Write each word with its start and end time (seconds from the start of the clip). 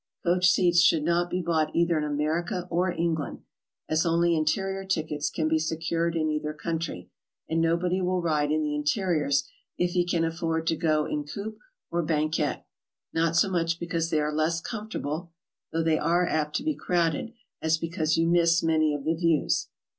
Coach 0.23 0.49
seats 0.49 0.81
should 0.81 1.03
not 1.03 1.29
be 1.29 1.43
bought 1.43 1.75
either 1.75 1.95
in 1.95 2.03
America 2.03 2.65
or 2.71 2.91
England, 2.91 3.43
as 3.87 4.03
only 4.03 4.35
interieur 4.35 4.83
tickets 4.83 5.29
can 5.29 5.47
be 5.47 5.59
secured 5.59 6.15
in 6.15 6.27
either 6.31 6.55
country, 6.55 7.11
and 7.47 7.61
nobody 7.61 8.01
will 8.01 8.19
ride 8.19 8.51
in 8.51 8.63
the 8.63 8.73
interieurs 8.73 9.47
if 9.77 9.91
he 9.91 10.03
can 10.03 10.23
afford 10.25 10.65
to 10.65 10.75
go 10.75 11.05
in 11.05 11.23
coupe 11.23 11.59
or 11.91 12.01
banquette, 12.01 12.65
—not 13.13 13.35
so 13.35 13.47
much 13.47 13.79
because 13.79 14.09
they 14.09 14.19
are 14.19 14.33
less 14.33 14.59
comfortable 14.59 15.33
(though 15.71 15.83
they 15.83 15.99
are 15.99 16.25
apt 16.27 16.55
to 16.55 16.63
be 16.63 16.73
crowded), 16.73 17.33
as 17.61 17.77
because 17.77 18.17
you 18.17 18.25
miss 18.25 18.63
many 18.63 18.95
of 18.95 19.03
the 19.05 19.13
views. 19.13 19.67